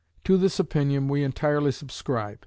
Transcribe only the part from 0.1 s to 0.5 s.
To